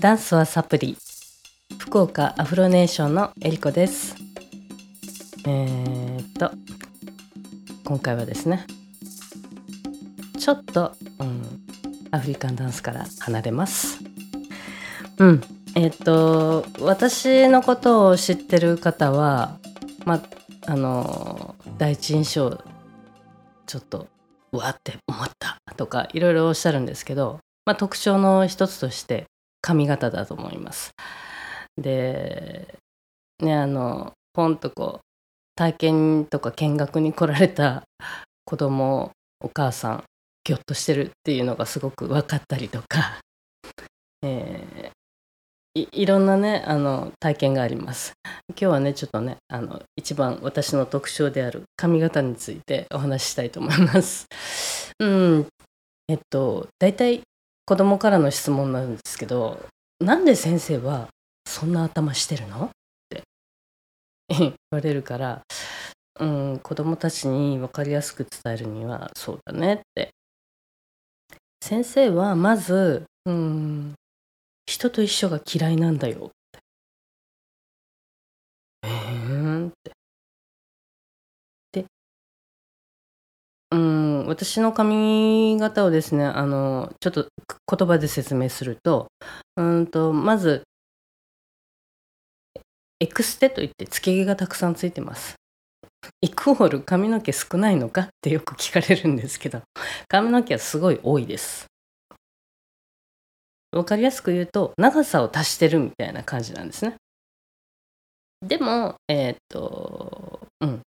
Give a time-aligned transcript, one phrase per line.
[0.00, 0.96] ダンスはサプリ。
[1.78, 4.16] 福岡アフロネーションのえりこです。
[5.46, 6.50] えー、っと
[7.84, 8.66] 今回はですね
[10.36, 11.42] ちょっと、うん、
[12.10, 14.00] アフリカンダンスから離れます。
[15.18, 15.40] うん
[15.76, 19.58] えー、っと私のことを知ってる方は
[20.04, 20.14] ま
[20.66, 22.60] ああの第一印象
[23.66, 24.08] ちょっと
[24.50, 29.26] うわって思ったとかいろいろおっしゃるんですけど、まあ、特徴の一つとして
[29.64, 30.92] 髪型だと思います。
[31.80, 32.76] で
[33.42, 35.04] ねあのポンとこう
[35.54, 37.84] 体験とか見学に来られた
[38.44, 40.04] 子供お母さん
[40.44, 43.20] ぎょっとしてるっていうのがすごく分かったりとか、
[44.22, 48.12] えー、いいろんなねあの体験があります。
[48.50, 54.26] 今日はねちょっとねあの一番私の特徴である髪型についてお話ししたいと思います。
[54.98, 55.46] うん。
[56.08, 57.22] えっと大体
[57.66, 59.64] 子供からの質問なんですけど
[60.00, 61.08] なんで先生は
[61.46, 62.66] そんな頭してるの？
[62.66, 62.70] っ
[63.08, 63.22] て
[64.28, 65.42] 言われるから、
[66.20, 70.10] うん、子供たちに分かりやすく伝えるにはそうだねって。
[71.62, 73.94] 先生はまず、うん、
[74.66, 76.26] 人と一緒が嫌いなんだよ。
[76.26, 76.60] って。
[78.82, 79.92] えーんって。
[84.26, 87.28] 私の髪型をですね、あの、ちょっと
[87.76, 89.08] 言葉で説明すると、
[89.56, 90.62] うんと、まず、
[93.00, 95.34] エクステといってつけ毛がたくさんついてます。
[96.20, 99.62] イコール髪の毛少ないのかってよく聞かれるんですけど、
[100.08, 101.66] 髪の毛はすごい多いです。
[103.72, 106.96] わかりやすく言うと、長さを足してるみたいな感じなんですね。
[108.40, 110.82] でも、えっ、と、うん、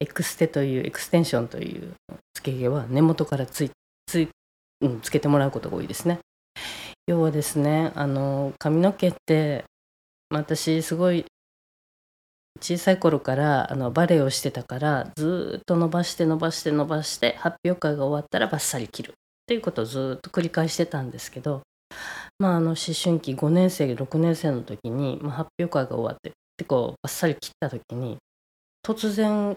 [0.00, 1.92] エクステというエクステンションという
[2.34, 3.70] つけ毛は根元からつい
[4.06, 4.28] つ、
[5.02, 6.18] つけてもらうことが多いですね。
[7.06, 9.64] 要はですねあの髪の毛って
[10.30, 11.24] 私すごい
[12.60, 19.12] 小さい頃からあのバレエをしてたからずっと伸ばして伸ばして伸ばして発表会が終わったらバッサリ切るっ
[19.46, 21.62] ていうことをずっと繰り返してたんですけど
[22.38, 28.18] まああの思春期5年生6年生の時に、まあ、発表会が終わってでこうバッサリ切った時に
[28.86, 29.56] 突然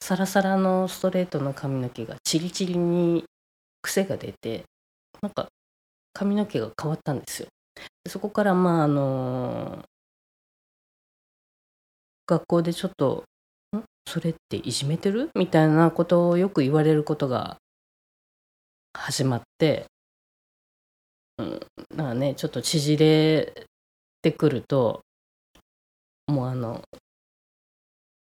[0.00, 3.24] サラサラのストレートの髪の毛がチリチリに
[3.82, 4.64] 癖が出て
[5.20, 5.48] なんか
[6.12, 7.48] 髪の毛が変わったんですよ。
[8.08, 9.84] そこからまああの
[12.26, 13.24] 学校でちょっと
[13.76, 13.84] 「ん？
[14.06, 17.58] それっていじめてる?」みたいなことをよく言われることが
[18.94, 19.86] 始まって、
[21.38, 21.60] うん、
[21.94, 23.66] まあねちょっと縮れ
[24.22, 25.02] てくると
[26.26, 26.82] もうあの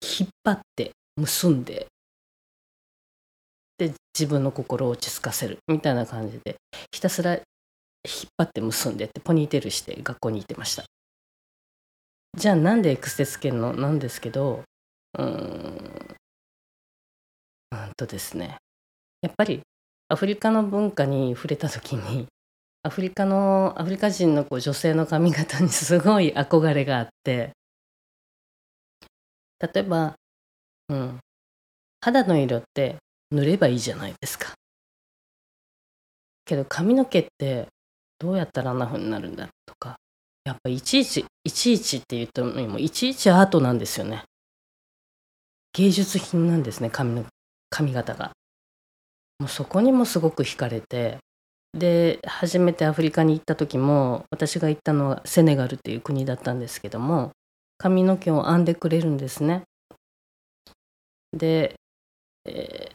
[0.02, 1.86] 引っ張って結んで
[3.76, 6.56] で自分の心を落ち着かせるみたいな感じで
[6.92, 7.42] ひたすら引っ
[8.36, 10.84] 張って結んでってポニーテールして学校に行ってました。
[12.36, 14.62] じゃあなんでエクステつけるのなんですけど
[15.18, 16.16] うーん
[17.72, 18.56] うんとですね
[19.22, 19.60] やっぱり
[20.08, 22.26] アフリカの文化に触れた時に
[22.82, 27.52] アフリカのアフリカ人のこう女性の髪型にすごい憧れがあって
[29.60, 30.14] 例えば
[30.88, 31.18] うん。
[32.00, 32.96] 肌の色って
[33.30, 34.52] 塗ればいいじゃないですか。
[36.44, 37.68] けど髪の毛って
[38.18, 39.96] どうやったらあんな風になるんだとか、
[40.44, 44.22] やっぱいちいち、いちいちって言ってもいちいちアートなんですよね。
[45.74, 47.26] 芸術品なんですね、髪の、
[47.70, 48.32] 髪型が。
[49.38, 51.18] もうそこにもすごく惹かれて、
[51.74, 57.30] で、初めてアフリカに行った時も、私が行ったのはセネガルっていう国だったんですけども、
[57.76, 59.62] 髪の毛を編んでくれるんですね。
[61.32, 61.74] で、
[62.44, 62.94] えー、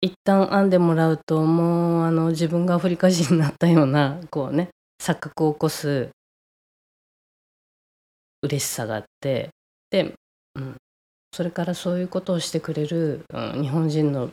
[0.00, 4.70] 一旦編んでもらうともうあの自分がアフリカ人になったようなこうね
[5.02, 6.10] 錯覚を起こす
[8.42, 9.50] 嬉しさがあって
[9.90, 10.14] で、
[10.56, 10.76] うん、
[11.32, 14.30] それからそういうことをしてくれる、うん、日本人の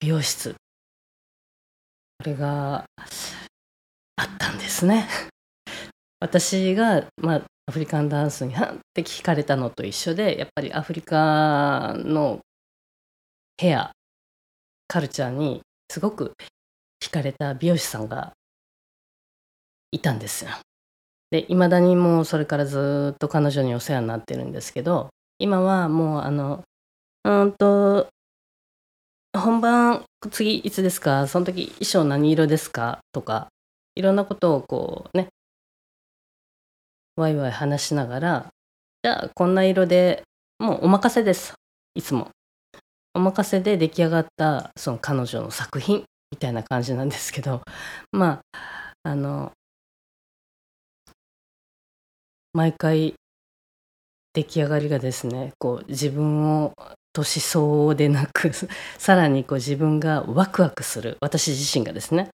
[0.00, 0.54] 美容室
[2.18, 2.84] これが
[4.16, 5.06] あったんですね。
[6.20, 12.38] 私が、まあ、アフリカンダンスにはんって聞かれたのと一緒でやっぱりアフリカの
[13.56, 13.90] ヘア
[14.86, 16.32] カルチャーにすごく
[17.02, 18.32] 惹かれた美容師さんが
[19.90, 20.50] いたんですよ。
[21.32, 25.08] でいまだにもうそれからずっと彼女にお世話になってるんですけど
[25.38, 26.62] 今はもうあの
[27.24, 28.06] うんと
[29.36, 31.26] 本番次いつですか？
[31.26, 33.00] その時衣装何色ですか？
[33.12, 33.48] とか
[33.96, 35.26] いろんなことをこうね
[37.16, 38.46] ワイワイ話しながら、
[39.02, 40.22] じゃあこんな色で
[40.58, 41.54] もうお任せです。
[41.94, 42.30] いつも。
[43.16, 47.62] お任せで出来上がったその彼女の作品みたいな感じなんですけど
[48.12, 49.52] まああの
[52.52, 53.14] 毎回
[54.34, 56.74] 出来上がりがですねこう自分を
[57.14, 58.52] 年相応でなく
[58.98, 62.28] さらにこう自分がワクワクする私自身がですね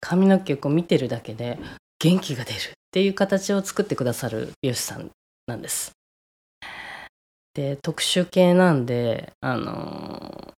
[0.00, 1.58] 髪の毛を見てるだけで
[2.06, 2.60] 元気が出るっ
[2.92, 5.10] ていう形を作ってくださる美容師さん
[5.48, 5.90] なんです。
[7.52, 10.54] で特殊系なんであの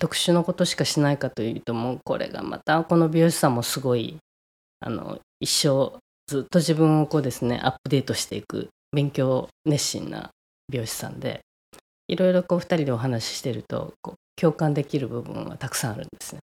[0.00, 4.16] 特殊のことしかしないかというともうこれがまたこの美容師さんもすごい
[4.80, 5.96] あの一生
[6.26, 10.30] ずっと自分をこうですねアップデートしていく勉強熱心な
[10.68, 11.42] 美容師さんで
[12.08, 16.40] いろいろこう2人でお話ししてるとこう共感できる部分はたくさんあるんですね。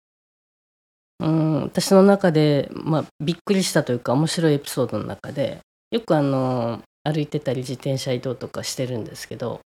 [1.21, 9.61] うん私の中で、まあ、びっくりしたというか面白いエピソードの中でよくあの歩いてたり自転車移動とかしてるんですけど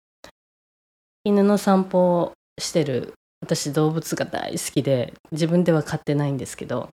[1.23, 6.89] 犬の散歩をしてる私動物が大好きで自分では飼ってないんですけど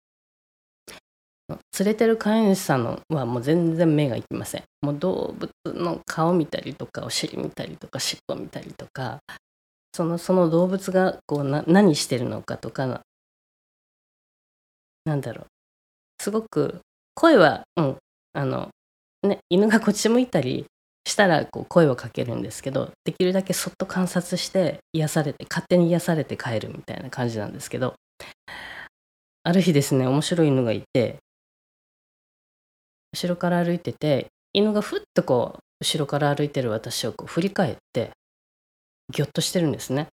[1.48, 4.62] 連れてる飼い主さんのはもう全然目がいきません。
[4.80, 9.18] もう動物の顔見たりとかお尻見たりとか尻尾見たりとか
[9.94, 13.02] そのその動物がこう何してるのかとか
[15.04, 15.46] なんだろう
[16.22, 16.80] すごく
[17.14, 17.96] 声は、うん、
[18.32, 18.68] あの、
[19.22, 20.66] ね、犬がこっち向いたり
[21.06, 27.94] したらこう声をかけるんですけどできるだけそっと観察して癒されて勝手に癒されて帰るみたいな感じなんですけど
[29.42, 31.18] ある日ですね面白い犬がいて
[33.12, 38.10] 後ろから歩いてて犬がふっとこう後ろから歩いてる私をこう振り返って
[39.12, 40.08] ぎょっとしてるんですね。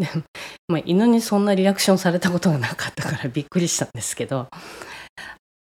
[0.68, 4.48] まあ、犬にそんなリアクションされたことがなかったからびっくりしたんですけど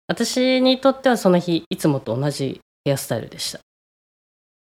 [0.07, 3.61] 私にとってはその日いつもと同じヘアスタイルでした。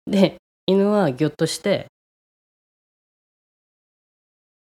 [0.06, 0.36] で
[0.66, 1.86] 犬はぎょっとして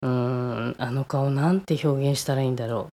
[0.02, 2.92] うーんあの顔なんて表現したらいいんだろう。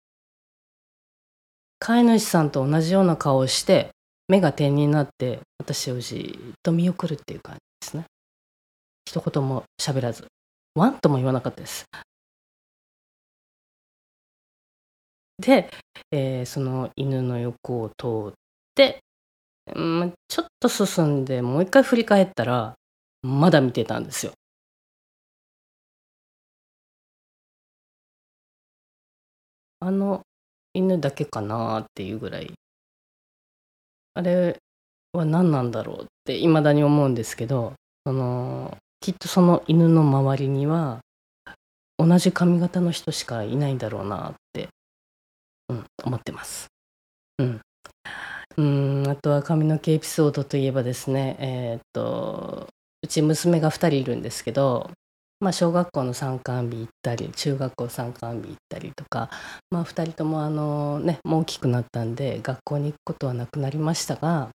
[1.79, 3.89] 飼い主さんと同じような顔をして
[4.27, 8.05] 目が点になって私をじっと見送るっていう感じですね。
[9.05, 10.27] 一言も喋らず。
[10.75, 11.85] ワンとも言わなかったです
[15.41, 15.69] で、
[16.11, 18.33] えー、その犬の横を通っ
[18.75, 18.99] て、
[19.75, 22.75] うん、ちょっと進んでもう一回振り返ったら
[23.23, 24.33] まだ見てたんですよ。
[29.79, 30.21] あの
[30.73, 32.53] 犬だけかなっていうぐらい
[34.13, 34.57] あれ
[35.13, 37.73] は何なんだろうっていまだに思うんですけど
[38.05, 40.99] そのきっとその犬の周りには
[41.97, 44.69] 同じ髪型の人しかいないんだろうなって、
[45.69, 46.67] うん、思ってます。
[47.39, 47.61] うん、
[48.57, 52.67] うんあとは髪の毛エピソードといえばですねえー、っと
[53.01, 54.91] うち娘が2人いるんですけど
[55.41, 59.31] まあ、小学校の参観日行ったり中学校参観日行ったりとか、
[59.71, 64.49] まあ、2人ともあの、ね、もう大きくなったんで学校に行くことはなくなりましたが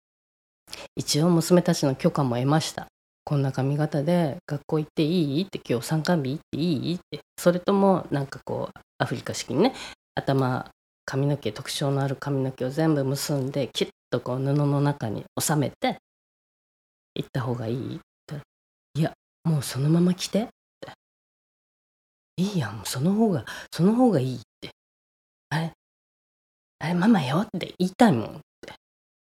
[0.97, 2.89] 一応娘たちの許可も得ました
[3.25, 5.43] こんな髪型で学校行っていい？
[5.45, 6.95] って今日参観日行っていい？
[6.95, 7.21] って。
[7.39, 9.75] それともなんかこうアフリカ式にね
[10.15, 10.71] 頭
[11.05, 15.99] 髪の毛特徴のある髪の毛を全部結んでキュッとこう布の中に収めて
[17.15, 17.97] 行った方がいい？
[17.97, 18.37] って。
[18.95, 19.13] いや
[19.45, 20.43] もうそのまま着て？
[20.43, 20.47] っ
[20.81, 20.93] て。
[22.39, 24.71] いいやん、その方が、その方がいいって。
[25.51, 25.73] あれ、
[26.79, 27.41] あれ、ママよ？
[27.41, 28.73] って言いたいもんって。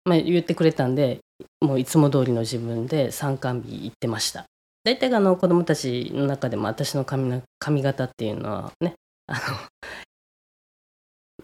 [0.06, 1.20] まあ、言ってくれたんで、
[1.62, 4.46] もういつも通りの自分で参観日行ってました。
[4.84, 8.94] 大体あの子供たちの中でも私の髪の髪型っていうのはね、
[9.28, 9.40] あの、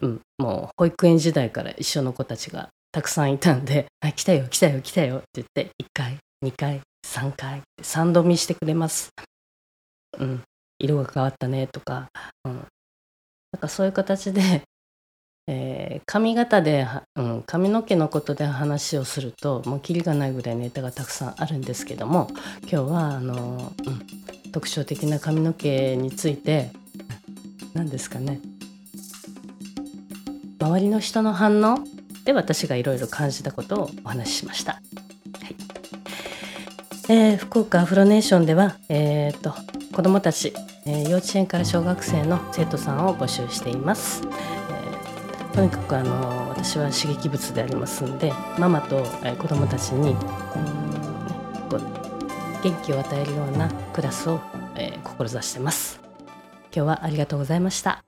[0.02, 9.10] うん、もう保育園時代から一緒の子たちがたくさんいたんで、あ、来たよ、来たよ、来たよって言って、1回、2回、3回、3度見してくれます。
[10.18, 10.42] うん。
[10.78, 12.08] 色が変わったねとか、
[12.44, 14.62] うん、なんかそういう形で、
[15.48, 22.28] えー、髪型で、うん、髪の毛のことで話をするともうキリがないぐらいネタがたくさんあるんですけども
[22.62, 26.70] 今日はあの、うん、特徴的な髪の毛について
[27.74, 28.40] 何ですかね
[30.60, 31.80] 周りの人の反応
[32.24, 34.74] で私がいろいろ感じたことをお話ししました。
[34.74, 34.82] はい
[37.08, 39.54] えー、福岡アフロネーションでは、えーと
[39.92, 44.22] 子どもたちえー、幼稚園から小学生の生徒さんを募集しています。
[45.52, 49.04] とにかくあの私は刺激物でありますんでママと、
[49.38, 50.16] 子どもたちに、
[52.62, 54.40] 元気を与えるようなクラスを、
[54.76, 56.00] え、志してます。
[56.74, 58.02] 今日はありがとうございました。